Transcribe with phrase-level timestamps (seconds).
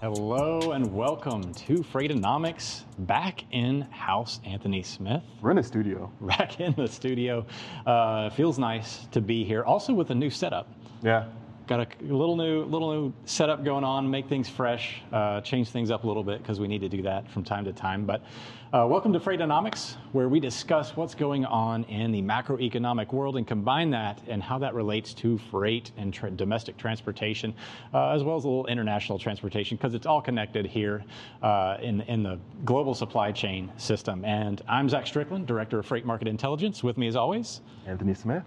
[0.00, 2.84] Hello and welcome to Freightonomics.
[3.00, 5.22] Back in house, Anthony Smith.
[5.42, 6.10] We're in the studio.
[6.22, 7.44] Back in the studio.
[7.84, 9.62] Uh, feels nice to be here.
[9.62, 10.68] Also with a new setup.
[11.02, 11.26] Yeah.
[11.70, 14.10] Got a little new, little new setup going on.
[14.10, 15.00] Make things fresh.
[15.12, 17.64] Uh, change things up a little bit because we need to do that from time
[17.64, 18.04] to time.
[18.04, 18.22] But
[18.72, 23.46] uh, welcome to Freightonomics, where we discuss what's going on in the macroeconomic world and
[23.46, 27.54] combine that and how that relates to freight and tra- domestic transportation,
[27.94, 31.04] uh, as well as a little international transportation, because it's all connected here
[31.40, 34.24] uh, in, in the global supply chain system.
[34.24, 36.82] And I'm Zach Strickland, Director of Freight Market Intelligence.
[36.82, 38.42] With me, as always, Anthony Smith.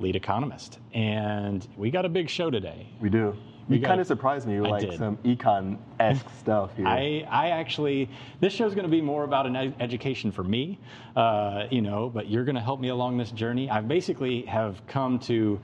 [0.00, 0.78] Lead economist.
[0.92, 2.88] And we got a big show today.
[3.00, 3.36] We do.
[3.68, 4.98] We You kind of surprised me with like did.
[4.98, 6.86] some econ esque stuff here.
[6.86, 10.78] I, I actually, this show's going to be more about an ed- education for me,
[11.16, 13.70] uh, you know, but you're going to help me along this journey.
[13.70, 15.58] I basically have come to,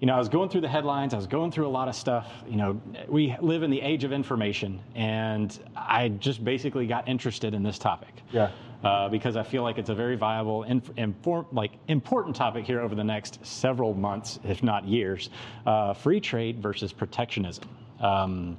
[0.00, 1.94] you know, I was going through the headlines, I was going through a lot of
[1.94, 2.26] stuff.
[2.48, 7.54] You know, we live in the age of information, and I just basically got interested
[7.54, 8.22] in this topic.
[8.32, 8.50] Yeah.
[8.86, 12.94] Uh, because I feel like it's a very viable, inform, like important topic here over
[12.94, 15.28] the next several months, if not years.
[15.66, 17.64] Uh, free trade versus protectionism.
[17.98, 18.56] Um,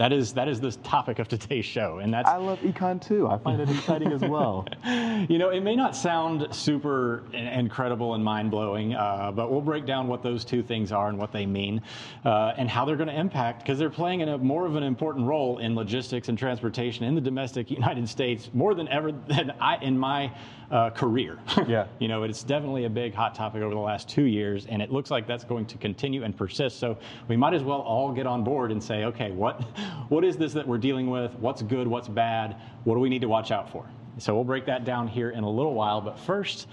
[0.00, 3.28] that is that is the topic of today's show, and that's I love econ too.
[3.28, 4.66] I find it exciting as well.
[5.28, 9.84] you know it may not sound super incredible and mind blowing, uh, but we'll break
[9.84, 11.82] down what those two things are and what they mean,
[12.24, 14.84] uh, and how they're going to impact because they're playing in a more of an
[14.84, 19.50] important role in logistics and transportation in the domestic United States more than ever than
[19.60, 20.32] I in my
[20.70, 21.38] uh, career.
[21.68, 21.86] Yeah.
[21.98, 24.90] you know it's definitely a big hot topic over the last two years, and it
[24.90, 26.78] looks like that's going to continue and persist.
[26.78, 29.60] So we might as well all get on board and say, okay, what
[30.08, 31.32] what is this that we're dealing with?
[31.34, 31.86] What's good?
[31.86, 32.56] What's bad?
[32.84, 33.86] What do we need to watch out for?
[34.18, 36.00] So we'll break that down here in a little while.
[36.00, 36.66] But first,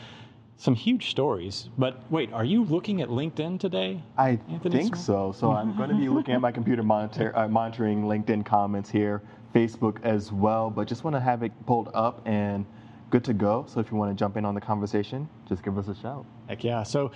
[0.58, 1.70] some huge stories.
[1.78, 4.02] But wait, are you looking at LinkedIn today?
[4.18, 5.06] I Anthony think Smith?
[5.06, 5.31] so.
[5.31, 9.22] So I'm going to be looking at my computer monitor, uh, monitoring LinkedIn comments here,
[9.53, 10.69] Facebook as well.
[10.69, 12.66] But just want to have it pulled up and
[13.09, 13.66] good to go.
[13.68, 16.25] So if you want to jump in on the conversation, just give us a shout.
[16.47, 16.84] Heck yeah.
[16.84, 17.12] So,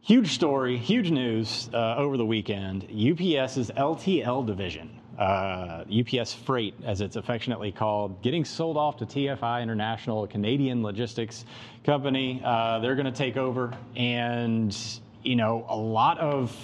[0.00, 2.84] huge story, huge news uh, over the weekend.
[2.84, 9.62] UPS's LTL division, uh, UPS Freight, as it's affectionately called, getting sold off to TFI
[9.62, 11.44] International, a Canadian logistics
[11.84, 12.40] company.
[12.44, 13.72] Uh, they're going to take over.
[13.96, 14.76] And,
[15.22, 16.54] you know, a lot of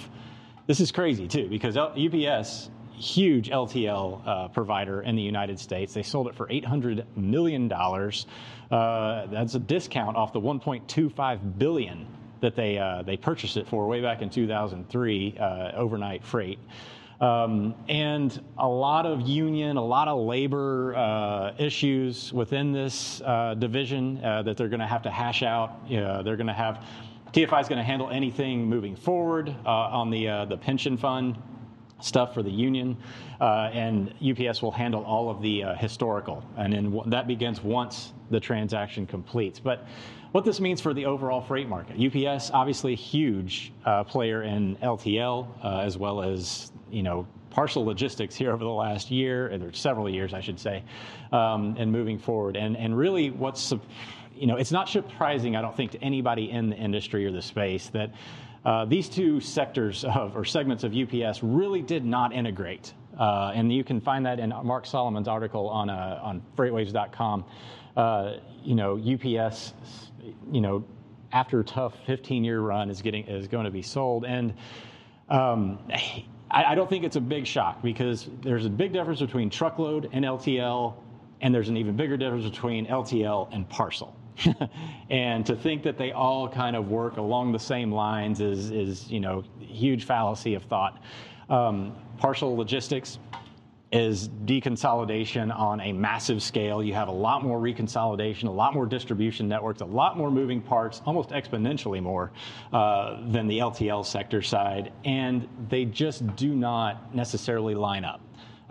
[0.65, 6.03] this is crazy too, because UPS, huge LTL uh, provider in the United States, they
[6.03, 7.71] sold it for $800 million.
[7.71, 12.07] Uh, that's a discount off the 1.25 billion
[12.41, 15.43] that they uh, they purchased it for way back in 2003, uh,
[15.81, 16.59] Overnite freight.
[17.21, 23.53] Um, and a lot of union, a lot of labor uh, issues within this uh,
[23.53, 25.79] division uh, that they're going to have to hash out.
[25.87, 26.85] You they're going to have
[27.33, 31.35] TFI is going to handle anything moving forward uh, on the uh, the pension fund
[32.03, 32.97] stuff for the union,
[33.39, 38.13] uh, and UPS will handle all of the uh, historical, and then that begins once
[38.29, 39.59] the transaction completes.
[39.59, 39.87] But
[40.31, 44.75] what this means for the overall freight market, UPS obviously a huge uh, player in
[44.77, 49.71] LTL uh, as well as you know parcel logistics here over the last year, or
[49.73, 50.83] several years, I should say,
[51.31, 53.73] um, and moving forward, and and really what's
[54.35, 57.41] you know, it's not surprising, I don't think, to anybody in the industry or the
[57.41, 58.11] space that
[58.65, 62.93] uh, these two sectors of or segments of UPS really did not integrate.
[63.19, 67.45] Uh, and you can find that in Mark Solomon's article on uh, on FreightWaves.com.
[67.95, 69.73] Uh, you know, UPS,
[70.51, 70.83] you know,
[71.31, 74.53] after a tough 15-year run is getting is going to be sold, and
[75.29, 75.79] um,
[76.49, 80.09] I, I don't think it's a big shock because there's a big difference between truckload
[80.11, 80.95] and LTL,
[81.41, 84.15] and there's an even bigger difference between LTL and parcel.
[85.09, 89.09] and to think that they all kind of work along the same lines is, is
[89.09, 91.01] you know, huge fallacy of thought.
[91.49, 93.19] Um, parcel logistics
[93.93, 96.83] is deconsolidation on a massive scale.
[96.83, 100.61] You have a lot more reconsolidation, a lot more distribution networks, a lot more moving
[100.61, 102.31] parts, almost exponentially more
[102.73, 108.19] uh, than the LTL sector side, and they just do not necessarily line up,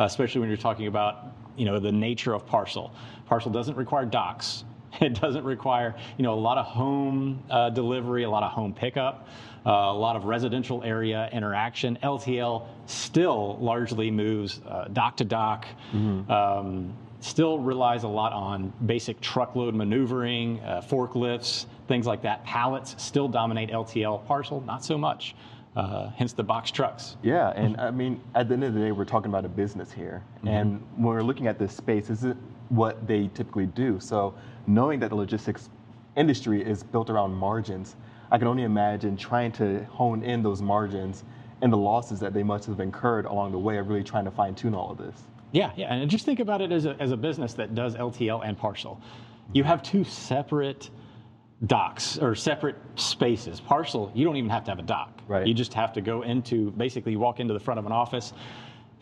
[0.00, 2.92] especially when you're talking about you know the nature of parcel.
[3.26, 4.64] Parcel doesn't require docks.
[5.00, 8.74] It doesn't require, you know, a lot of home uh, delivery, a lot of home
[8.74, 9.26] pickup,
[9.64, 11.98] uh, a lot of residential area interaction.
[12.02, 15.66] LTL still largely moves uh, dock to dock.
[16.28, 22.44] Um, still relies a lot on basic truckload maneuvering, uh, forklifts, things like that.
[22.44, 24.26] Pallets still dominate LTL.
[24.26, 25.34] Parcel, not so much.
[25.74, 27.16] Uh, hence the box trucks.
[27.22, 29.90] Yeah, and I mean, at the end of the day, we're talking about a business
[29.90, 30.22] here.
[30.44, 32.34] And when we're looking at this space, this is
[32.68, 33.98] what they typically do.
[33.98, 34.34] So,
[34.66, 35.68] knowing that the logistics
[36.16, 37.96] industry is built around margins,
[38.30, 41.24] I can only imagine trying to hone in those margins
[41.60, 44.30] and the losses that they must have incurred along the way of really trying to
[44.30, 45.22] fine tune all of this.
[45.52, 48.44] Yeah, yeah, and just think about it as a, as a business that does LTL
[48.44, 49.00] and parcel.
[49.52, 50.90] You have two separate
[51.66, 53.60] docks or separate spaces.
[53.60, 55.20] Parcel, you don't even have to have a dock.
[55.28, 55.46] Right.
[55.46, 58.32] You just have to go into, basically, walk into the front of an office,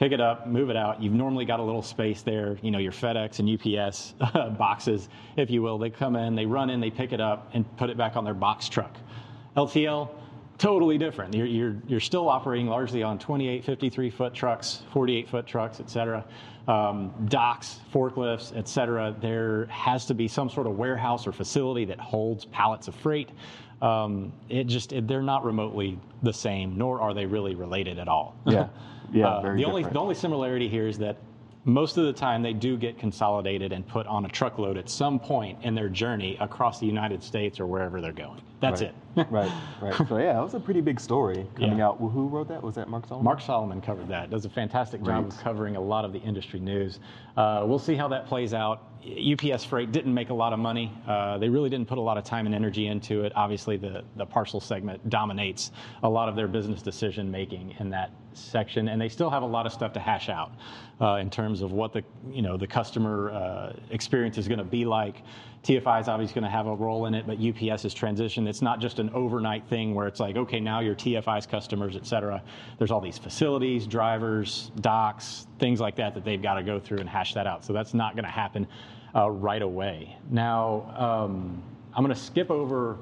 [0.00, 1.00] pick it up, move it out.
[1.02, 4.14] You've normally got a little space there, you know, your FedEx and UPS
[4.58, 5.76] boxes, if you will.
[5.76, 8.24] They come in, they run in, they pick it up, and put it back on
[8.24, 8.96] their box truck.
[9.58, 10.08] LTL,
[10.56, 11.34] totally different.
[11.34, 15.90] You're, you're, you're still operating largely on 28, 53 foot trucks, 48 foot trucks, et
[15.90, 16.24] cetera.
[16.66, 19.14] Um, docks, forklifts, et cetera.
[19.20, 23.28] There has to be some sort of warehouse or facility that holds pallets of freight.
[23.82, 28.08] Um, it just it, they're not remotely the same, nor are they really related at
[28.08, 28.36] all.
[28.46, 28.68] Yeah,
[29.12, 29.28] yeah.
[29.28, 31.16] Uh, very the only the only similarity here is that
[31.64, 35.18] most of the time they do get consolidated and put on a truckload at some
[35.18, 38.40] point in their journey across the United States or wherever they're going.
[38.60, 38.94] That's right.
[39.16, 39.26] it.
[39.30, 39.94] right, right.
[40.08, 41.88] So yeah, that was a pretty big story coming Yeah.
[41.88, 42.00] out.
[42.00, 42.62] Well, who wrote that?
[42.62, 43.24] Was that Mark Solomon?
[43.24, 44.30] Mark Solomon covered that.
[44.30, 45.34] Does a fantastic job Great.
[45.34, 47.00] of covering a lot of the industry news.
[47.36, 48.82] Uh, we'll see how that plays out.
[49.02, 50.92] UPS Freight didn't make a lot of money.
[51.08, 53.32] Uh, they really didn't put a lot of time and energy into it.
[53.34, 55.72] Obviously, the, the parcel segment dominates
[56.02, 59.46] a lot of their business decision making in that section, and they still have a
[59.46, 60.52] lot of stuff to hash out
[61.00, 64.64] uh, in terms of what the you know the customer uh, experience is going to
[64.64, 65.22] be like.
[65.64, 68.46] TFI is obviously going to have a role in it, but UPS is transition.
[68.48, 72.06] It's not just an overnight thing where it's like, okay, now you're TFI's customers, et
[72.06, 72.42] cetera.
[72.78, 76.98] There's all these facilities, drivers, docks, things like that that they've got to go through
[76.98, 77.62] and hash that out.
[77.64, 78.66] So that's not going to happen
[79.14, 80.16] uh, right away.
[80.30, 81.62] Now, um,
[81.94, 82.96] I'm going to skip over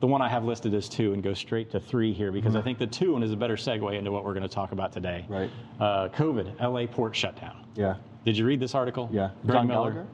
[0.00, 2.62] the one I have listed as two and go straight to three here because I
[2.62, 4.92] think the two one is a better segue into what we're going to talk about
[4.92, 5.26] today.
[5.28, 5.50] Right.
[5.78, 7.66] Uh, COVID, LA port shutdown.
[7.74, 9.10] Yeah, Did you read this article?
[9.12, 9.30] yeah.
[9.44, 9.90] Greg John Miller.
[9.92, 10.06] Gallagher.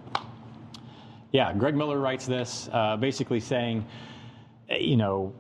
[1.36, 3.84] Yeah, Greg Miller writes this, uh, basically saying,
[4.70, 5.34] you know,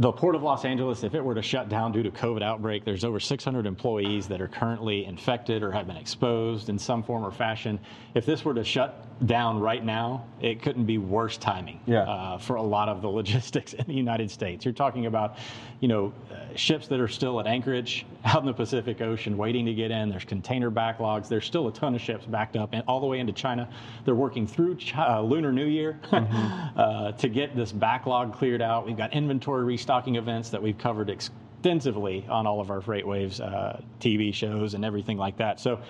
[0.00, 2.84] the Port of Los Angeles, if it were to shut down due to COVID outbreak,
[2.84, 7.24] there's over 600 employees that are currently infected or have been exposed in some form
[7.24, 7.80] or fashion.
[8.14, 12.02] If this were to shut down right now, it couldn't be worse timing Yeah.
[12.02, 14.64] uh, for a lot of the logistics in the United States.
[14.64, 15.36] You're talking about,
[15.80, 19.66] you know, uh, ships that are still at anchorage out in the Pacific Ocean waiting
[19.66, 20.08] to get in.
[20.10, 21.26] There's container backlogs.
[21.28, 23.68] There's still a ton of ships backed up and all the way into China.
[24.04, 28.86] They're working through uh, Lunar New Year uh, to get this backlog cleared out.
[28.86, 33.80] We've got inventory restocking events that we've covered extensively on all of our FreightWaves uh,
[34.00, 35.58] TV shows and everything like that.
[35.58, 35.80] So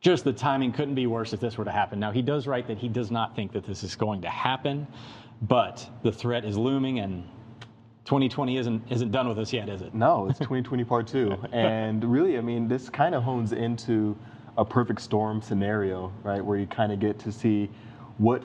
[0.00, 1.98] just the timing couldn't be worse if this were to happen.
[1.98, 4.86] Now, he does write that he does not think that this is going to happen,
[5.42, 7.24] but the threat is looming and
[8.04, 9.92] 2020 isn't, isn't done with us yet, is it?
[9.92, 11.36] No, it's 2020 part two.
[11.52, 14.16] And really, I mean, this kind of hones into
[14.56, 16.44] a perfect storm scenario, right?
[16.44, 17.68] Where you kind of get to see
[18.18, 18.44] what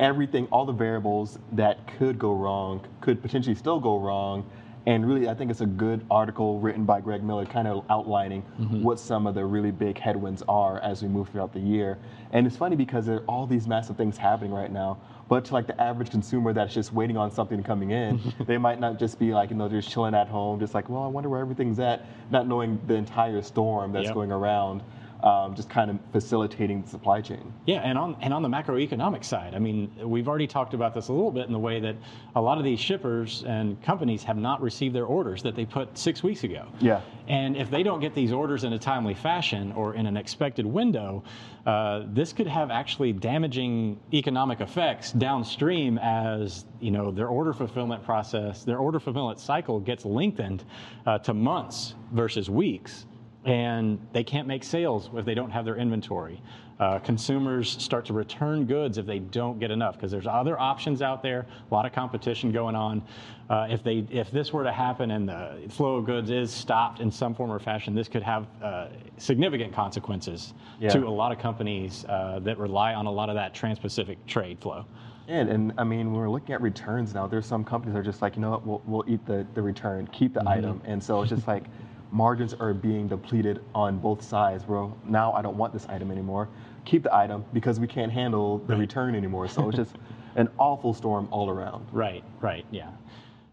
[0.00, 4.48] everything, all the variables that could go wrong, could potentially still go wrong.
[4.86, 8.42] And really, I think it's a good article written by Greg Miller, kind of outlining
[8.58, 8.82] mm-hmm.
[8.82, 11.98] what some of the really big headwinds are as we move throughout the year.
[12.32, 14.98] And it's funny because there are all these massive things happening right now.
[15.28, 18.80] But to like the average consumer that's just waiting on something coming in, they might
[18.80, 21.28] not just be like, you know, just chilling at home, just like, well, I wonder
[21.28, 24.14] where everything's at, not knowing the entire storm that's Yep.
[24.14, 24.82] going around,
[25.22, 27.52] um, just kind of facilitating the supply chain.
[27.66, 31.08] Yeah, and on and on the macroeconomic side, I mean, we've already talked about this
[31.08, 31.96] a little bit in the way that
[32.34, 35.96] a lot of these shippers and companies have not received their orders that they put
[35.96, 36.68] six weeks ago.
[36.80, 37.00] Yeah.
[37.28, 40.66] And if they don't get these orders in a timely fashion or in an expected
[40.66, 41.22] window,
[41.66, 48.02] uh, this could have actually damaging economic effects downstream as you know their order fulfillment
[48.04, 50.64] process, their order fulfillment cycle gets lengthened
[51.06, 53.06] uh, to months versus weeks
[53.44, 56.42] and they can't make sales if they don't have their inventory.
[56.78, 61.02] Uh, consumers start to return goods if they don't get enough because there's other options
[61.02, 63.02] out there, a lot of competition going on.
[63.50, 67.00] Uh, if they if this were to happen and the flow of goods is stopped
[67.00, 70.88] in some form or fashion, this could have uh, significant consequences Yeah.
[70.90, 74.58] to a lot of companies uh, that rely on a lot of that trans-Pacific trade
[74.58, 74.86] flow.
[75.28, 78.04] And, and I mean, when we're looking at returns now, there's some companies that are
[78.04, 80.80] just like, you know what, we'll, we'll eat the, the return, keep the item.
[80.84, 81.64] And so it's just like
[82.10, 84.66] margins are being depleted on both sides.
[84.66, 86.48] Well, now I don't want this item anymore.
[86.84, 88.80] Keep the item because we can't handle the Right.
[88.80, 89.48] return anymore.
[89.48, 89.96] So it's just
[90.36, 91.86] an awful storm all around.
[91.92, 92.90] Right, right, yeah.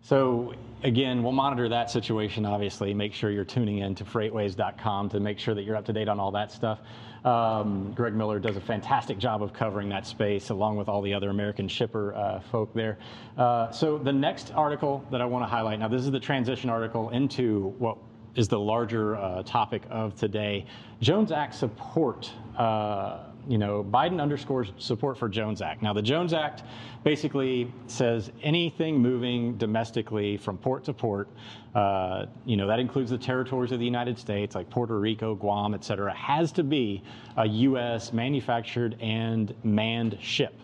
[0.01, 2.93] So again, we'll monitor that situation, obviously.
[2.93, 6.07] Make sure you're tuning in to freightwaves.com to make sure that you're up to date
[6.07, 6.79] on all that stuff.
[7.25, 11.13] Um, Greg Miller does a fantastic job of covering that space along with all the
[11.13, 12.99] other American shipper uh, folk there.
[13.37, 16.69] Uh, so the next article that I want to highlight now, this is the transition
[16.69, 17.97] article into what
[18.37, 20.65] is the larger uh, topic of today.
[21.01, 22.31] Jones Act support.
[22.55, 25.81] Uh, you know, Biden underscores support for Jones Act.
[25.81, 26.63] Now, the Jones Act
[27.03, 31.29] basically says anything moving domestically from port to port,
[31.73, 35.73] uh, you know, that includes the territories of the United States, like Puerto Rico, Guam,
[35.73, 37.01] et cetera, has to be
[37.37, 38.11] a U.S.
[38.11, 40.59] manufactured and manned ship.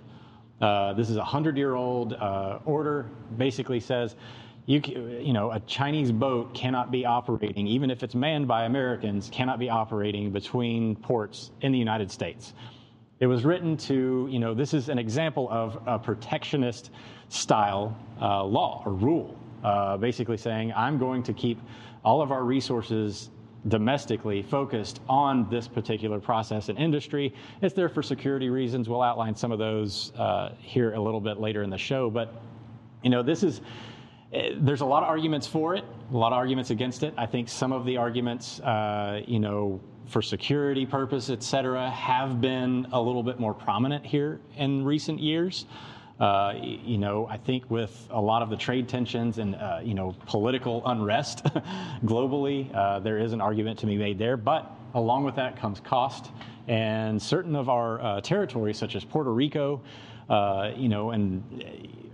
[0.59, 3.05] Uh, this is a hundred year old uh, order,
[3.37, 4.15] basically says
[4.65, 4.81] you,
[5.21, 9.59] you know, a Chinese boat cannot be operating, even if it's manned by Americans, cannot
[9.59, 12.53] be operating between ports in the United States.
[13.19, 16.91] It was written to, you know, this is an example of a protectionist
[17.29, 21.59] style uh, law or rule, uh, basically saying, I'm going to keep
[22.05, 23.29] all of our resources
[23.67, 27.33] domestically focused on this particular process and industry.
[27.61, 28.89] It's there for security reasons.
[28.89, 32.09] We'll outline some of those uh, here a little bit later in the show.
[32.09, 32.33] But,
[33.03, 33.61] you know, this is
[34.57, 37.13] there's a lot of arguments for it, a lot of arguments against it.
[37.17, 42.41] I think some of the arguments, uh, you know, for security purpose, et cetera, have
[42.41, 45.65] been a little bit more prominent here in recent years.
[46.19, 49.93] Uh, you know, I think with a lot of the trade tensions and uh, you
[49.93, 51.43] know political unrest
[52.05, 54.37] globally, uh, there is an argument to be made there.
[54.37, 56.31] But along with that comes cost,
[56.67, 59.81] and certain of our uh, territories, such as Puerto Rico,
[60.29, 61.43] uh, you know, and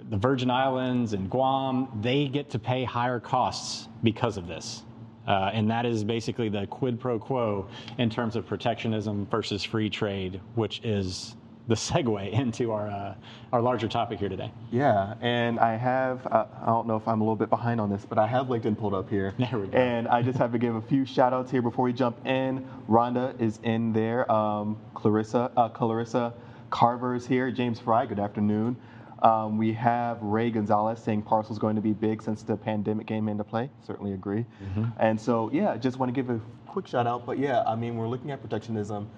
[0.09, 4.83] the Virgin Islands and Guam, they get to pay higher costs because of this.
[5.27, 7.67] Uh, and that is basically the quid pro quo
[7.99, 11.35] in terms of protectionism versus free trade, which is
[11.67, 13.13] the segue into our uh,
[13.53, 14.51] our larger topic here today.
[14.71, 17.91] Yeah, and I have uh, I don't know if I'm a little bit behind on
[17.91, 19.35] this, but I have LinkedIn pulled up here.
[19.37, 19.77] There we go.
[19.77, 22.67] And I just have to give a few shout outs here before we jump in.
[22.89, 24.29] Rhonda is in there.
[24.31, 26.33] Um, Clarissa uh, Clarissa
[26.71, 27.51] Carver is here.
[27.51, 28.75] James Fry, good afternoon.
[29.21, 33.07] Um, we have Ray Gonzalez saying parcel is going to be big since the pandemic
[33.07, 33.69] came into play.
[33.85, 34.45] Certainly agree.
[34.63, 34.85] Mm-hmm.
[34.97, 37.25] And so, yeah, just want to give a quick shout out.
[37.25, 39.09] But yeah, I mean, we're looking at protectionism.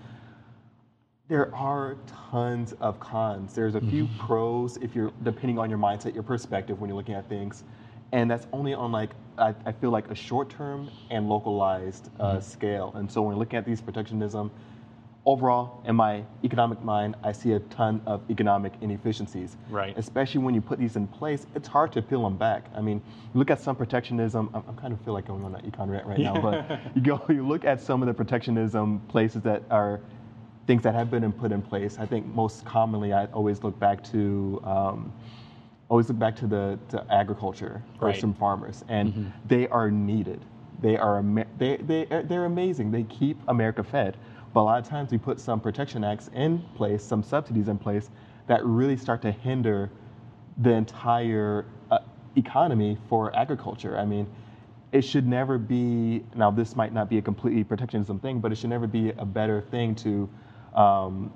[1.28, 1.98] There are
[2.32, 3.54] tons of cons.
[3.54, 3.90] There's a mm-hmm.
[3.90, 7.64] few pros if you're depending on your mindset, your perspective when you're looking at things,
[8.12, 12.42] and that's only on like I, I feel like a short-term and localized uh, mm-hmm.
[12.42, 12.92] scale.
[12.96, 14.52] And so when we're looking at these protectionism,
[15.26, 19.56] overall, in my economic mind, I see a ton of economic inefficiencies.
[19.70, 19.98] Right.
[19.98, 22.66] Especially when you put these in place, it's hard to peel them back.
[22.76, 23.02] I mean,
[23.34, 24.50] you look at some protectionism.
[24.54, 27.02] I'm, I'm kind of feel like going on that econ rant right now, but you
[27.02, 30.02] go, you look at some of the protectionism places that are
[30.68, 31.98] things that have been put in place.
[32.00, 34.62] I think most commonly, I always look back to.
[34.64, 35.14] Um,
[35.90, 39.30] always look back to the to agriculture or some farmers, and mm-hmm.
[39.46, 40.40] they are needed.
[40.82, 41.22] They are
[41.58, 42.92] they they they're amazing.
[42.92, 44.16] They keep America fed.
[44.54, 47.78] But a lot of times we put some protection acts in place, some subsidies in
[47.78, 48.10] place
[48.48, 49.90] that really start to hinder
[50.58, 52.00] the entire uh,
[52.36, 53.98] economy for agriculture.
[53.98, 54.28] I mean,
[54.92, 58.56] it should never be, now this might not be a completely protectionism thing, but it
[58.58, 60.30] should never be a better thing to
[60.76, 61.32] um,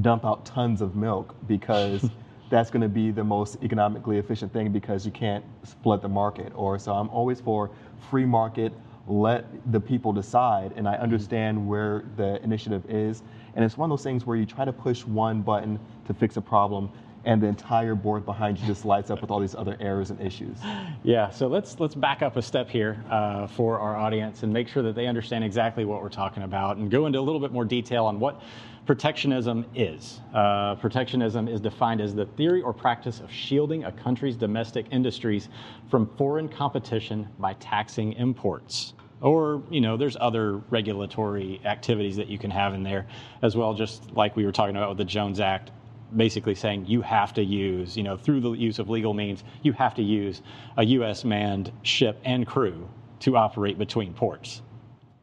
[0.00, 2.10] dump out tons of milk because
[2.50, 6.52] that's going to be the most economically efficient thing because you can't split the market.
[6.56, 7.70] Or so I'm always for
[8.10, 8.72] free market,
[9.06, 10.72] let the people decide.
[10.76, 11.02] And I mm-hmm.
[11.02, 13.22] understand where the initiative is.
[13.54, 16.36] And it's one of those things where you try to push one button to fix
[16.36, 16.90] a problem
[17.24, 20.20] and the entire board behind you just lights up with all these other errors and
[20.20, 20.58] issues.
[21.02, 24.68] Yeah, so let's let's back up a step here uh, for our audience and make
[24.68, 27.52] sure that they understand exactly what we're talking about and go into a little bit
[27.52, 28.40] more detail on what
[28.86, 30.20] protectionism is.
[30.34, 35.48] Uh, protectionism is defined as the theory or practice of shielding a country's domestic industries
[35.90, 38.94] from foreign competition by taxing imports.
[39.20, 43.06] Or, you know, there's other regulatory activities that you can have in there
[43.40, 45.70] as well, just like we were talking about with the Jones Act,
[46.16, 49.72] basically saying you have to use, you know, through the use of legal means, you
[49.72, 50.42] have to use
[50.76, 51.24] a U.S.
[51.24, 52.88] manned ship and crew
[53.20, 54.62] to operate between ports.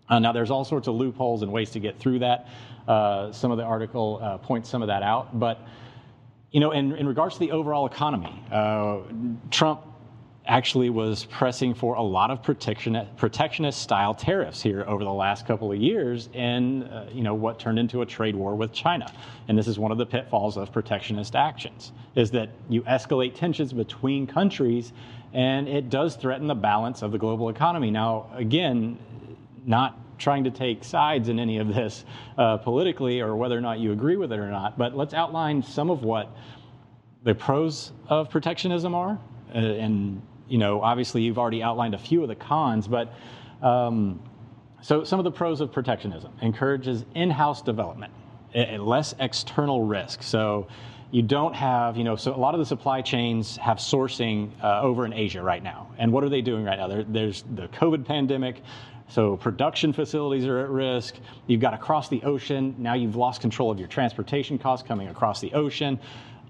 [0.09, 2.47] Uh, now, there's all sorts of loopholes and ways to get through that.
[2.87, 5.39] Uh, some of the article uh, points some of that out.
[5.39, 5.59] But,
[6.51, 8.99] you know, in, in regards to the overall economy, uh,
[9.51, 9.81] Trump
[10.51, 15.47] actually was pressing for a lot of protectionist, protectionist style tariffs here over the last
[15.47, 19.09] couple of years in uh, you know what turned into a trade war with China
[19.47, 23.71] and this is one of the pitfalls of protectionist actions is that you escalate tensions
[23.71, 24.91] between countries
[25.31, 28.97] and it does threaten the balance of the global economy now again
[29.65, 32.03] not trying to take sides in any of this
[32.37, 35.63] uh, politically or whether or not you agree with it or not, but let's outline
[35.63, 36.29] some of what
[37.23, 39.19] the pros of protectionism are.
[39.53, 43.13] Uh, and, you know, obviously you've already outlined a few of the cons, but
[43.61, 44.19] um,
[44.81, 48.11] so some of the pros of protectionism encourages in-house development,
[48.95, 50.23] less external risk.
[50.23, 50.67] So
[51.11, 54.81] you don't have, you know, so a lot of the supply chains have sourcing uh,
[54.81, 55.87] over in Asia right now.
[55.97, 56.87] And what are they doing right now?
[56.87, 58.61] There, there's the COVID pandemic
[59.11, 61.15] So production facilities are at risk.
[61.45, 62.73] You've got to cross the ocean.
[62.77, 65.99] Now you've lost control of your transportation costs coming across the ocean.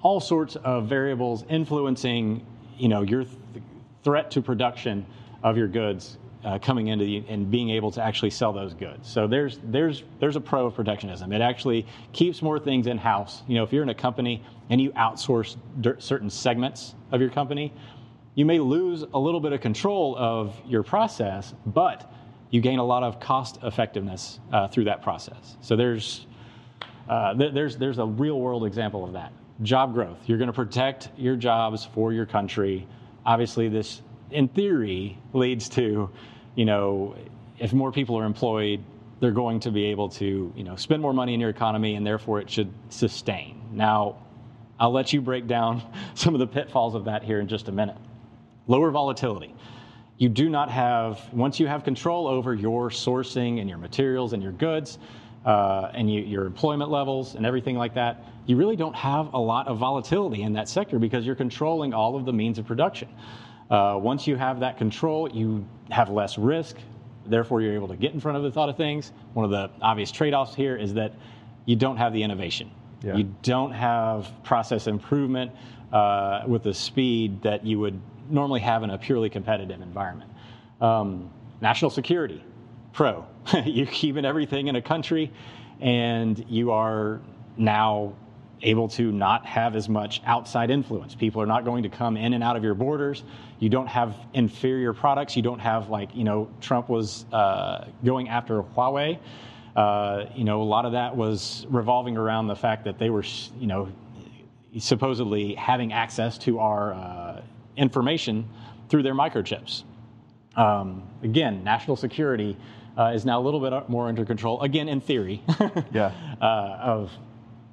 [0.03, 2.45] All sorts of variables influencing,
[2.77, 3.63] you know, your th-
[4.03, 5.05] threat to production
[5.43, 9.07] of your goods uh, coming into the, and being able to actually sell those goods.
[9.07, 11.31] So there's there's there's a pro of protectionism.
[11.31, 13.43] It actually keeps more things in house.
[13.47, 15.55] You know, if you're in a company and you outsource
[15.99, 17.73] certain segments of your company,
[18.33, 22.11] you may lose a little bit of control of your process, but
[22.49, 25.57] you gain a lot of cost effectiveness uh, through that process.
[25.61, 26.25] So there's,
[27.09, 29.31] uh, th- there's, there's a real world example of that.
[29.61, 30.17] Job growth.
[30.25, 32.87] You're going to protect your jobs for your country.
[33.25, 34.01] Obviously, this,
[34.31, 36.09] in theory, leads to,
[36.55, 37.15] you know,
[37.59, 38.83] if more people are employed,
[39.19, 42.05] they're going to be able to, you know, spend more money in your economy, and
[42.05, 43.61] therefore it should sustain.
[43.71, 44.17] Now,
[44.79, 45.83] I'll let you break down
[46.15, 47.97] some of the pitfalls of that here in just a minute.
[48.67, 49.53] Lower volatility
[50.21, 54.43] you do not have, once you have control over your sourcing and your materials and
[54.43, 54.99] your goods
[55.45, 59.39] uh, and you, your employment levels and everything like that, you really don't have a
[59.39, 63.09] lot of volatility in that sector because you're controlling all of the means of production.
[63.69, 66.77] Uh, once you have that control, you have less risk.
[67.25, 69.11] Therefore, you're able to get in front of the thought of things.
[69.33, 71.13] One of the obvious trade offs here is that
[71.65, 72.71] you don't have the innovation.
[73.03, 73.15] Yeah.
[73.15, 75.51] You don't have process improvement
[75.91, 80.31] uh, with the speed that you would normally have in a purely competitive environment.
[80.79, 81.29] Um,
[81.61, 82.43] national security,
[82.93, 83.25] pro.
[83.65, 85.31] You're keeping everything in a country,
[85.79, 87.21] and you are
[87.57, 88.13] now
[88.63, 91.15] able to not have as much outside influence.
[91.15, 93.23] People are not going to come in and out of your borders.
[93.59, 95.35] You don't have inferior products.
[95.35, 99.19] You don't have, like, you know, Trump was uh, going after Huawei.
[99.75, 103.23] Uh, you know, a lot of that was revolving around the fact that they were,
[103.59, 103.89] you know,
[104.77, 107.41] supposedly having access to our uh,
[107.77, 108.47] information
[108.89, 109.83] through their microchips.
[110.55, 112.57] Um, again, national security
[112.97, 115.43] uh, is now a little bit more under control, again, in theory,
[115.93, 116.11] yeah.
[116.41, 117.11] uh, of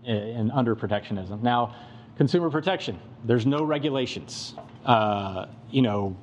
[0.04, 1.42] in under protectionism.
[1.42, 1.74] Now,
[2.16, 4.54] consumer protection, there's no regulations.
[4.84, 6.16] Uh, you know,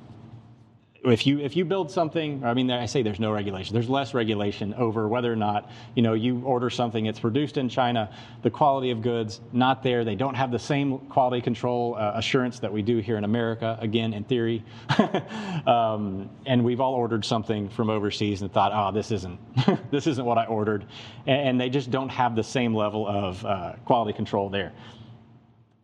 [1.04, 3.74] if you if you build something, I mean, I say there's no regulation.
[3.74, 7.06] There's less regulation over whether or not you know you order something.
[7.06, 8.10] It's produced in China.
[8.42, 10.04] The quality of goods not there.
[10.04, 13.78] They don't have the same quality control uh, assurance that we do here in America.
[13.80, 14.64] Again, in theory,
[15.66, 19.38] um, and we've all ordered something from overseas and thought, oh, this isn't
[19.90, 20.86] this isn't what I ordered,
[21.26, 24.72] and, and, they just don't have the same level of uh, quality control there.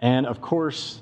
[0.01, 1.01] And of course,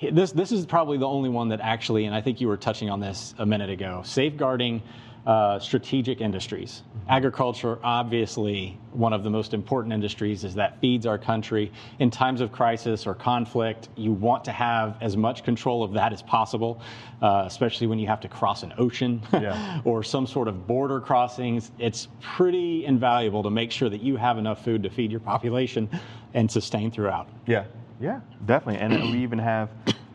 [0.00, 2.90] this, this is probably the only one that actually, and I think you were touching
[2.90, 4.82] on this a minute ago, safeguarding
[5.26, 6.82] uh, strategic industries.
[7.08, 11.70] Agriculture, obviously, one of the most important industries, is that feeds our country.
[11.98, 16.12] In times of crisis or conflict, you want to have as much control of that
[16.12, 16.80] as possible,
[17.20, 19.82] uh, especially when you have to cross an ocean yeah.
[19.84, 21.70] or some sort of border crossings.
[21.78, 25.90] It's pretty invaluable to make sure that you have enough food to feed your population
[26.32, 27.28] and sustain throughout.
[27.46, 27.64] Yeah,
[28.00, 28.80] yeah, definitely.
[28.80, 29.70] And we even have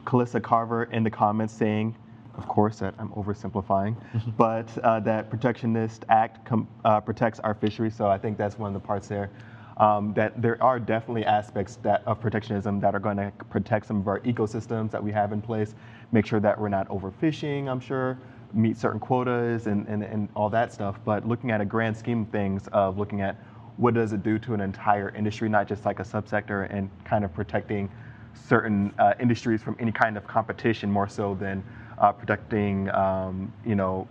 [0.06, 1.96] Clarissa Carver in the comments saying,
[2.36, 3.96] of course, that I'm oversimplifying,
[4.38, 7.96] but uh, that Protectionist Act com- uh, protects our fisheries.
[7.96, 9.30] So I think that's one of the parts there.
[9.78, 13.98] Um, that there are definitely aspects that of protectionism that are going to protect some
[14.00, 15.76] of our ecosystems that we have in place,
[16.14, 18.18] make sure that we're not overfishing, I'm sure,
[18.54, 20.98] meet certain quotas and, and, and all that stuff.
[21.04, 23.36] But looking at a grand scheme of things of looking at
[23.78, 27.26] what does it do to an entire industry, not just like a subsector, and kind
[27.26, 27.90] of protecting
[28.34, 31.64] certain uh, industries from any kind of competition more so than
[31.98, 34.08] uh, protecting, um, you know,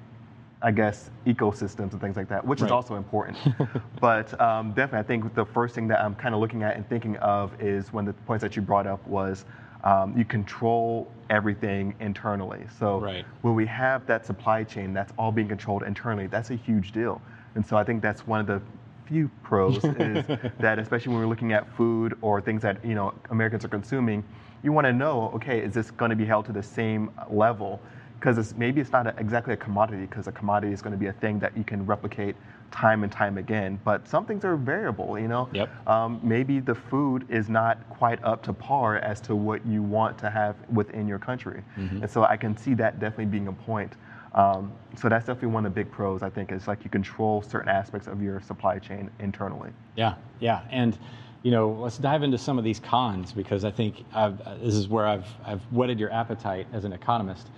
[0.62, 2.68] I guess ecosystems and things like that, which right.
[2.68, 3.36] is also important.
[4.00, 6.88] but um, definitely, I think the first thing that I'm kind of looking at and
[6.88, 9.44] thinking of is when the points that you brought up was
[9.84, 12.64] um, you control everything internally.
[12.78, 13.26] So right.
[13.42, 17.20] when we have that supply chain that's all being controlled internally, that's a huge deal.
[17.54, 18.62] And so I think that's one of the
[19.06, 20.24] few pros is
[20.58, 24.24] that especially when we're looking at food or things that you know Americans are consuming,
[24.62, 27.80] you want to know, okay, is this going to be held to the same level?
[28.18, 30.98] Because it's, maybe it's not a, exactly a commodity, because a commodity is going to
[30.98, 32.34] be a thing that you can replicate
[32.70, 33.78] time and time again.
[33.84, 35.50] But some things are variable, you know.
[35.52, 35.88] Yep.
[35.88, 40.16] Um, maybe the food is not quite up to par as to what you want
[40.18, 42.02] to have within your country, mm-hmm.
[42.02, 43.92] and so I can see that definitely being a point.
[44.34, 47.42] Um, so that's definitely one of the big pros, I think, is like you control
[47.42, 49.70] certain aspects of your supply chain internally.
[49.96, 50.62] Yeah, yeah.
[50.70, 50.98] And,
[51.42, 54.88] you know, let's dive into some of these cons because I think I've, this is
[54.88, 57.48] where I've, I've whetted your appetite as an economist.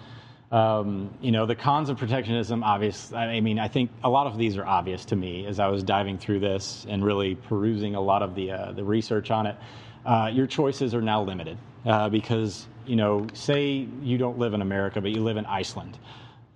[0.53, 3.13] Um, you know, the cons of protectionism, obvious.
[3.13, 5.83] I mean, I think a lot of these are obvious to me as I was
[5.83, 9.57] diving through this and really perusing a lot of the, uh, the research on it.
[10.05, 14.63] Uh, your choices are now limited uh, because, you know, say you don't live in
[14.63, 15.99] America, but you live in Iceland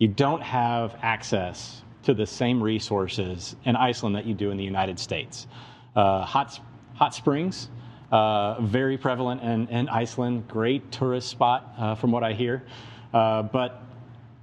[0.01, 4.65] you don't have access to the same resources in Iceland that you do in the
[4.65, 5.47] United States.
[5.95, 6.59] Uh, hot,
[6.95, 7.69] hot springs,
[8.11, 12.65] uh, very prevalent in, in, Iceland, great tourist spot uh, from what I hear.
[13.13, 13.83] Uh, but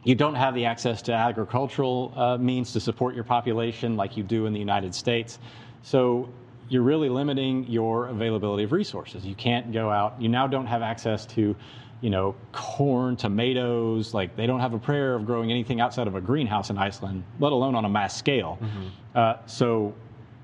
[0.04, 4.24] you don't have the access to agricultural uh, means to support your population like you
[4.24, 5.40] do in the United States.
[5.82, 6.30] So
[6.70, 9.26] you're really limiting your availability of resources.
[9.26, 10.22] You can't go out.
[10.22, 11.56] You now don't have access to,
[12.02, 14.14] you know, corn, tomatoes.
[14.14, 17.24] Like they don't have a prayer of growing anything outside of a greenhouse in Iceland,
[17.40, 18.60] let alone on a mass scale.
[18.62, 18.88] Mm-hmm.
[19.16, 19.94] Uh, so,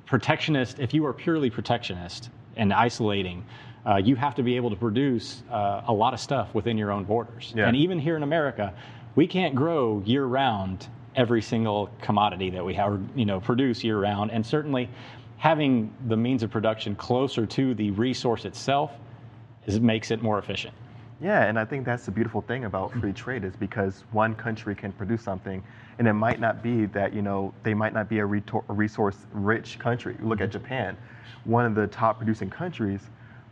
[0.05, 0.79] protectionist.
[0.79, 3.45] If you are purely protectionist and isolating,
[3.85, 6.91] uh, you have to be able to produce uh, a lot of stuff within your
[6.91, 7.53] own borders.
[7.55, 7.67] Yeah.
[7.67, 8.73] And even here in America,
[9.15, 13.99] we can't grow year round every single commodity that we have, you know, produce year
[13.99, 14.31] round.
[14.31, 14.89] And certainly,
[15.37, 18.91] having the means of production closer to the resource itself
[19.65, 20.73] is, makes it more efficient.
[21.23, 23.11] Yeah, and I think that's the beautiful thing about free mm-hmm.
[23.13, 25.63] trade is because one country can produce something,
[25.97, 30.17] and it might not be that you know they might not be a, resource-rich country.
[30.21, 30.51] Look at mm-hmm.
[30.51, 30.97] Japan,
[31.45, 32.99] one of the top producing countries,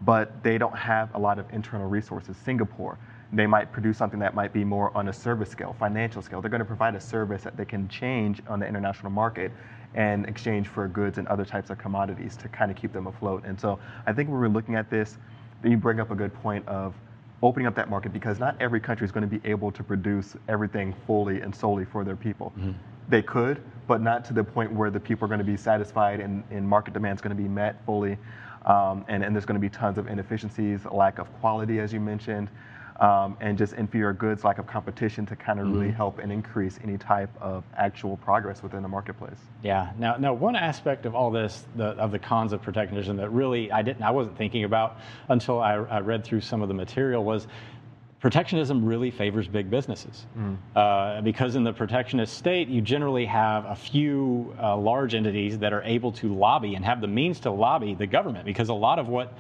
[0.01, 2.35] but they don't have a lot of internal resources.
[2.43, 2.97] Singapore,
[3.31, 6.41] they might produce something that might be more on a service scale, financial scale.
[6.41, 9.49] They're going to provide a service that they can change on the international market
[9.95, 13.45] and exchange for goods and other types of commodities to kind of keep them afloat.
[13.45, 15.17] And so I think when we're looking at this,
[15.63, 16.93] you bring up a good point of
[17.41, 20.35] opening up that market because not every country is going to be able to produce
[20.47, 22.53] everything fully and solely for their people.
[22.57, 22.71] Mm-hmm.
[23.09, 26.19] They could, but not to the point where the people are going to be satisfied
[26.19, 28.17] and, and market demand is going to be met fully.
[28.65, 31.99] Um, and, and there's going to be tons of inefficiencies, lack of quality, as you
[31.99, 32.49] mentioned
[33.01, 35.79] um, and just inferior goods, lack of competition to kind of mm-hmm.
[35.79, 39.39] really help and increase any type of actual progress within the marketplace.
[39.63, 39.91] Yeah.
[39.97, 43.71] Now, now one aspect of all this, the, of the cons of protectionism that really
[43.71, 44.97] I didn't, I wasn't thinking about
[45.29, 47.47] until I, I read through some of the material was
[48.19, 50.55] protectionism really favors big businesses mm.
[50.75, 55.73] uh, because in the protectionist state you generally have a few uh, large entities that
[55.73, 58.99] are able to lobby and have the means to lobby the government because a lot
[58.99, 59.35] of what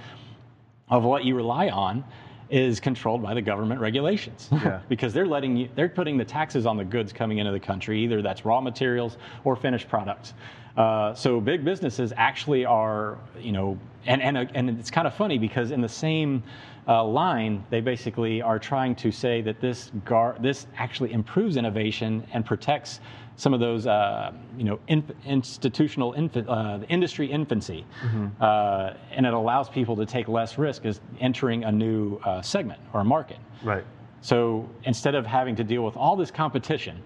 [0.89, 2.03] of what you rely on
[2.51, 4.81] is controlled by the government regulations yeah.
[4.89, 8.03] because they're letting you they're putting the taxes on the goods coming into the country
[8.03, 10.33] either that's raw materials or finished products
[10.75, 15.37] uh, so big businesses actually are you know and and, and it's kind of funny
[15.37, 16.43] because in the same
[16.87, 22.25] uh, line they basically are trying to say that this gar- this actually improves innovation
[22.33, 22.99] and protects
[23.41, 28.27] some of those, uh, you know, inf- institutional inf- uh, industry infancy, mm-hmm.
[28.39, 32.79] uh, and it allows people to take less risk as entering a new uh, segment
[32.93, 33.39] or a market.
[33.63, 33.83] Right.
[34.21, 37.01] So instead of having to deal with all this competition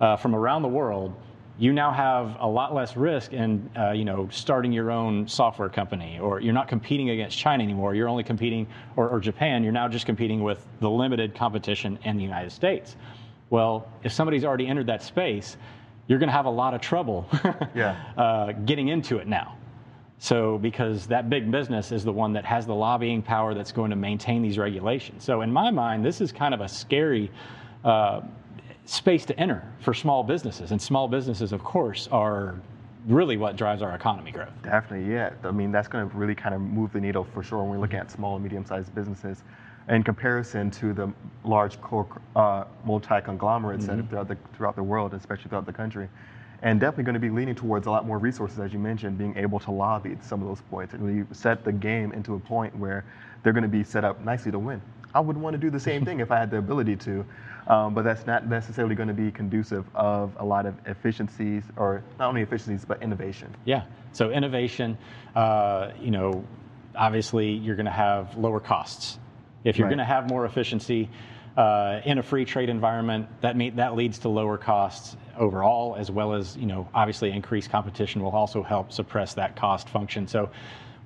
[0.00, 1.14] uh, from around the world,
[1.58, 5.68] you now have a lot less risk in uh, you know starting your own software
[5.68, 8.66] company or you're not competing against china anymore you're only competing
[8.96, 12.96] or, or, japan you're now just competing with the limited competition in the united states
[13.50, 15.56] well, if somebody's already entered that space,
[16.06, 17.26] you're going to have a lot of trouble
[17.74, 18.12] yeah.
[18.16, 19.56] uh, getting into it now.
[20.18, 23.90] So, because that big business is the one that has the lobbying power that's going
[23.90, 25.24] to maintain these regulations.
[25.24, 27.30] So, in my mind, this is kind of a scary
[27.84, 28.22] uh,
[28.86, 30.70] space to enter for small businesses.
[30.70, 32.54] And small businesses, of course, are
[33.06, 34.52] really what drives our economy growth.
[34.62, 35.30] Definitely, yeah.
[35.42, 37.76] I mean, that's going to really kind of move the needle for sure when we
[37.76, 39.42] look at small and medium sized businesses
[39.88, 41.12] in comparison to the
[41.44, 41.76] large
[42.36, 44.06] uh, multi-conglomerates mm-hmm.
[44.08, 46.08] throughout the, throughout the world, especially throughout the country.
[46.62, 49.36] And definitely going to be leaning towards a lot more resources, as you mentioned, being
[49.36, 52.74] able to lobby some of those points and really set the game into a point
[52.76, 53.04] where
[53.42, 54.80] they're going to be set up nicely to win.
[55.14, 57.26] I would want to do the same thing if I had the ability to,
[57.66, 62.02] um, but that's not necessarily going to be conducive of a lot of efficiencies, or
[62.18, 63.54] not only efficiencies, but innovation.
[63.66, 63.84] Yeah.
[64.12, 64.96] So innovation,
[65.34, 66.44] uh, you know,
[66.96, 69.18] obviously you're going to have lower costs
[69.64, 69.90] if you're right.
[69.90, 71.10] going to have more efficiency
[71.56, 76.10] uh, in a free trade environment, that mean, that leads to lower costs overall, as
[76.10, 80.26] well as you know obviously increased competition will also help suppress that cost function.
[80.26, 80.50] So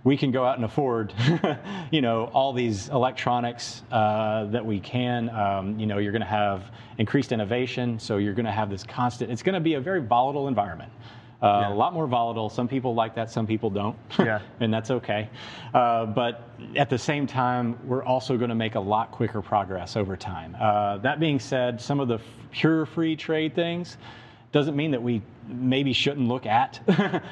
[0.04, 1.12] we can go out and afford,
[1.90, 5.28] you know, all these electronics uh, that we can.
[5.30, 8.84] Um, you know, you're going to have increased innovation, so you're going to have this
[8.84, 9.30] constant.
[9.30, 10.92] It's going to be a very volatile environment.
[11.40, 11.72] Uh, yeah.
[11.72, 12.48] A lot more volatile.
[12.48, 13.96] Some people like that, some people don't.
[14.18, 14.40] Yeah.
[14.58, 15.30] and that's okay.
[15.72, 19.96] Uh, but at the same time, we're also going to make a lot quicker progress
[19.96, 20.56] over time.
[20.58, 23.96] Uh, that being said, some of the f- pure free trade things
[24.50, 26.80] doesn't mean that we maybe shouldn't look at,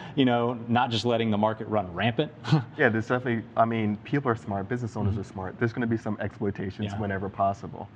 [0.14, 2.32] you know, not just letting the market run rampant.
[2.78, 5.20] yeah, there's definitely, I mean, people are smart, business owners mm-hmm.
[5.20, 5.58] are smart.
[5.58, 7.00] There's going to be some exploitations yeah.
[7.00, 7.88] whenever possible.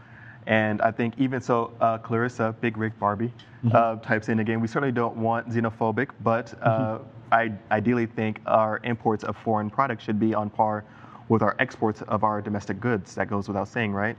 [0.46, 3.32] And I think even so, uh, Clarissa, Big Rig Barbie,
[3.64, 3.74] mm-hmm.
[3.74, 7.04] uh, types in again, we certainly don't want xenophobic, but uh, mm-hmm.
[7.32, 10.84] I ideally think our imports of foreign products should be on par
[11.28, 13.14] with our exports of our domestic goods.
[13.14, 14.16] That goes without saying, right?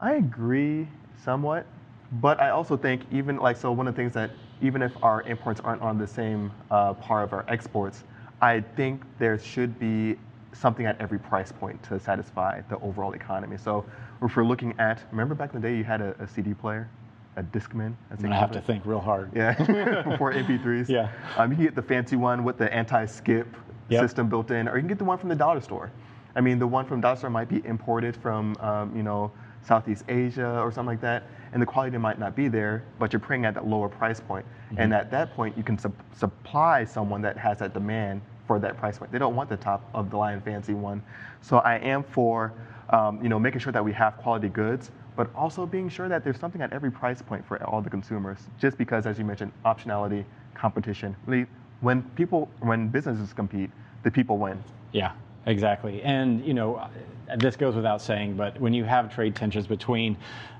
[0.00, 0.88] I agree
[1.22, 1.66] somewhat,
[2.12, 4.30] but I also think even like, so one of the things that
[4.60, 8.04] even if our imports aren't on the same uh, par of our exports,
[8.40, 10.16] I think there should be
[10.56, 13.56] something at every price point to satisfy the overall economy.
[13.56, 13.84] So
[14.22, 16.88] if we're looking at, remember back in the day you had a, a CD player,
[17.36, 17.94] a Discman?
[18.10, 19.30] I'm gonna have to think real hard.
[19.34, 19.52] Yeah,
[20.02, 20.88] before MP3s.
[20.88, 21.10] Yeah.
[21.36, 23.46] Um, you can get the fancy one with the anti-skip
[23.88, 24.02] Yep.
[24.02, 25.92] system built in, or you can get the one from the dollar store.
[26.34, 29.30] I mean, the one from dollar store might be imported from, um, you know,
[29.62, 33.20] Southeast Asia or something like that, and the quality might not be there, but you're
[33.20, 34.44] praying at that lower price point.
[34.44, 34.80] Mm-hmm.
[34.80, 38.76] And at that point, you can sup- supply someone that has that demand for that
[38.76, 39.12] price point.
[39.12, 41.02] They don't want the top of the line fancy one.
[41.40, 42.52] So I am for,
[42.90, 46.24] um, you know, making sure that we have quality goods, but also being sure that
[46.24, 48.38] there's something at every price point for all the consumers.
[48.58, 51.16] Just because, as you mentioned, optionality, competition.
[51.26, 51.46] Really,
[51.80, 53.70] when people, when businesses compete,
[54.02, 54.62] the people win.
[54.92, 55.12] Yeah,
[55.46, 56.02] exactly.
[56.02, 56.88] And you know,
[57.36, 60.16] this goes without saying, but when you have trade tensions between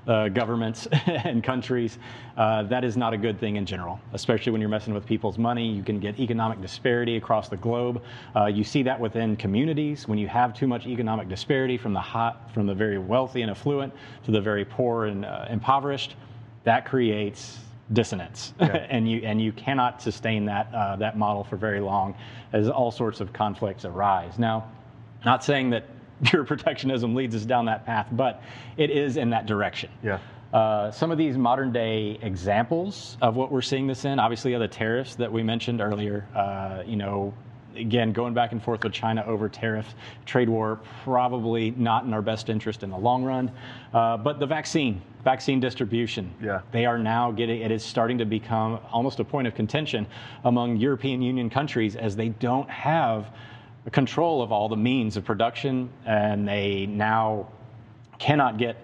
[0.07, 1.97] uh, governments and countries,
[2.37, 3.99] uh, that is not a good thing in general.
[4.13, 8.01] Especially when you're messing with people's money, you can get economic disparity across the globe.
[8.35, 11.99] Uh, you see that within communities when you have too much economic disparity from the
[11.99, 13.93] hot, from the very wealthy and affluent
[14.25, 16.15] to the very poor and uh, impoverished.
[16.63, 17.59] That creates
[17.93, 18.85] dissonance, Yeah.
[18.89, 22.15] and you and you cannot sustain that uh, that model for very long,
[22.53, 24.37] as all sorts of conflicts arise.
[24.37, 24.69] Now,
[25.25, 25.85] not saying that
[26.23, 28.41] pure protectionism leads us down that path, but
[28.77, 29.89] it is in that direction.
[30.03, 30.19] Yeah.
[30.53, 34.59] Uh, some of these modern day examples of what we're seeing this in, obviously, are
[34.59, 36.25] the tariffs that we mentioned earlier.
[36.33, 37.33] Uh, you know,
[37.75, 39.93] again, going back and forth with China over tariff
[40.25, 43.51] trade war, probably not in our best interest in the long run.
[43.93, 46.61] Uh, but the vaccine, vaccine distribution, Yeah.
[46.71, 50.07] they are now getting, it is starting to become almost a point of contention
[50.43, 53.31] among European Union countries as they don't have
[53.91, 57.47] control of all the means of production and they now
[58.19, 58.75] cannot get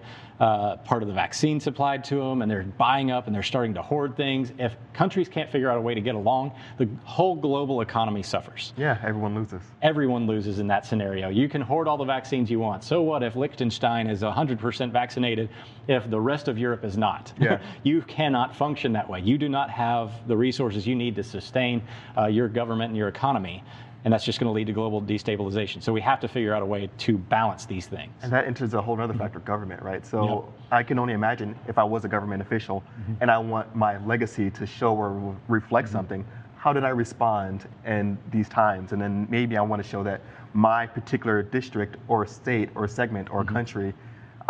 [0.44, 3.72] uh, part of the vaccine supplied to them and they're buying up and they're starting
[3.72, 4.52] to hoard things.
[4.58, 8.74] If countries can't figure out a way to get along, the whole global economy suffers.
[8.76, 9.62] Yeah, everyone loses.
[9.80, 11.30] Everyone loses in that scenario.
[11.30, 12.84] You can hoard all the vaccines you want.
[12.84, 15.48] So what if Liechtenstein is 100% vaccinated
[15.88, 17.32] if the rest of Europe is not?
[17.40, 17.62] Yeah.
[17.82, 19.20] you cannot function that way.
[19.20, 21.82] You do not have the resources you need to sustain
[22.18, 23.64] uh, your government and your economy.
[24.04, 25.82] And that's just going to lead to global destabilization.
[25.82, 28.12] So we have to figure out a way to balance these things.
[28.22, 30.04] And that enters a whole other factor of government, right?
[30.04, 30.68] So Yep.
[30.72, 33.14] I can only imagine if I was a government official Mm-hmm.
[33.22, 36.24] and I want my legacy to show or re- reflect something,
[36.56, 38.92] how did I respond in these times?
[38.92, 40.20] And then maybe I want to show that
[40.52, 43.54] my particular district or state or segment or Mm-hmm.
[43.54, 43.94] country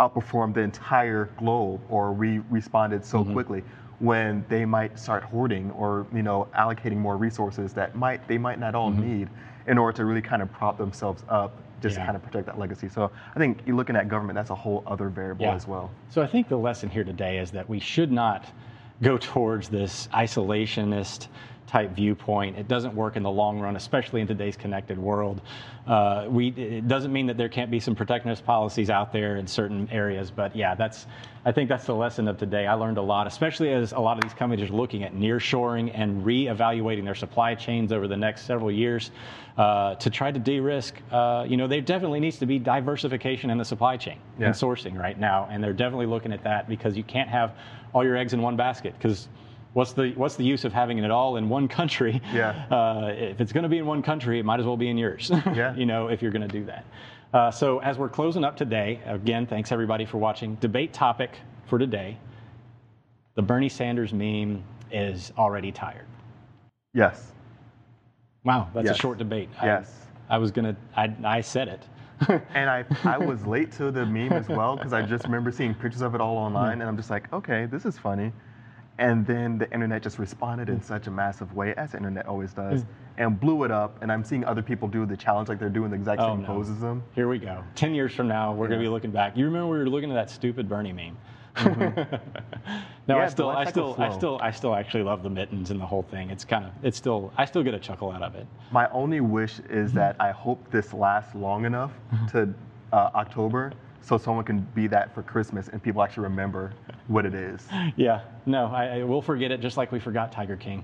[0.01, 3.31] outperformed the entire globe or we responded so Mm-hmm.
[3.31, 3.63] quickly
[4.05, 8.59] when they might start hoarding or you know allocating more resources that might they might
[8.59, 9.19] not all mm-hmm.
[9.19, 9.29] need
[9.67, 12.01] in order to really kind of prop themselves up just Yeah.
[12.01, 12.87] to kind of protect that legacy.
[12.87, 15.91] So I think you're looking at government, that's a whole other variable as well.
[16.09, 18.45] So I think the lesson here today is that we should not
[19.01, 21.27] go towards this isolationist
[21.67, 22.57] type viewpoint.
[22.57, 25.41] It doesn't work in the long run, especially in today's connected world.
[25.87, 29.47] Uh, we, it doesn't mean that there can't be some protectionist policies out there in
[29.47, 31.07] certain areas, but yeah, that's.
[31.47, 32.65] I think that's the lesson of today.
[32.65, 35.91] I learned a lot, especially as a lot of these companies are looking at nearshoring
[35.93, 39.11] and reevaluating their supply chains over the next several years
[39.59, 40.95] uh, to try to de-risk.
[41.11, 44.47] Uh, you know, there definitely needs to be diversification in the supply chain Yeah.
[44.47, 47.53] and sourcing right now, and they're definitely looking at that because you can't have
[47.93, 48.95] all your eggs in one basket.
[48.97, 49.27] Because
[49.75, 52.21] what's the what's the use of having it all in one country?
[52.33, 52.65] Yeah.
[52.75, 54.97] Uh, if it's going to be in one country, it might as well be in
[54.97, 55.29] yours.
[55.53, 55.75] Yeah.
[55.77, 56.85] you know, if you're going to do that.
[57.33, 60.55] Uh, so as we're closing up today, again, thanks everybody for watching.
[60.55, 62.17] Debate topic for today:
[63.35, 66.07] the Bernie Sanders meme is already tired.
[66.93, 67.31] Yes.
[68.43, 68.97] Wow, that's Yes.
[68.97, 69.49] a short debate.
[69.61, 70.07] I- Yes.
[70.29, 70.75] I, was gonna.
[70.95, 71.83] I, I said it.
[72.55, 75.73] And I, I was late to the meme as well because I just remember seeing
[75.73, 78.31] pictures of it all online and I'm just like, okay, this is funny.
[78.97, 80.83] And then the internet just responded in mm.
[80.83, 82.87] such a massive way, as the internet always does, mm.
[83.17, 83.97] and blew it up.
[84.01, 86.41] And I'm seeing other people do the challenge like they're doing the exact Oh, same
[86.41, 86.47] no.
[86.47, 87.03] poses as them.
[87.13, 87.61] Here we go.
[87.75, 89.35] Ten years from now, we're gonna be looking back.
[89.35, 91.17] You remember we were looking at that stupid Bernie meme?
[91.55, 92.15] Mm-hmm.
[93.07, 95.79] no, Yeah, I still, I still, I still, I still actually love the mittens and
[95.79, 96.29] the whole thing.
[96.29, 98.45] It's kind of, it's still, I still get a chuckle out of it.
[98.71, 99.97] My only wish is mm-hmm.
[99.97, 102.27] that I hope this lasts long enough mm-hmm.
[102.27, 102.53] to
[102.93, 106.73] uh, October so someone can be that for Christmas and people actually remember
[107.07, 107.65] what it is.
[107.95, 110.83] Yeah, no, I, I will forget it just like we forgot Tiger King.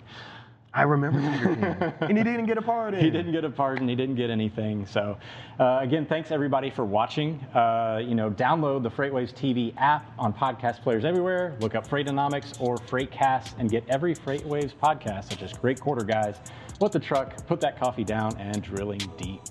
[0.73, 2.99] I remember Tiger King, and he didn't get a pardon.
[3.03, 3.89] He didn't get a pardon.
[3.89, 4.85] He didn't get anything.
[4.85, 5.17] So,
[5.59, 7.39] uh, again, thanks everybody for watching.
[7.53, 11.57] Uh, you know, download the FreightWaves TV app on podcast players everywhere.
[11.59, 16.37] Look up Freightonomics or Freightcast and get every FreightWaves podcast, such as Great Quarter Guys,
[16.79, 19.41] What the Truck, Put That Coffee Down, and Drilling Deep.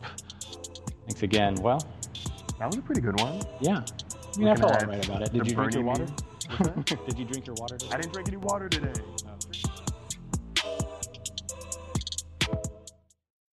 [1.06, 1.54] Thanks again.
[1.56, 1.86] Well,
[2.58, 3.42] That was a pretty good one.
[3.60, 3.82] yeah.
[4.34, 5.32] I mean, I felt all right about it.
[5.34, 6.06] Did you drink your water?
[7.06, 7.76] Did you drink your water?
[7.76, 7.94] Today?
[7.94, 8.92] I didn't drink any water today.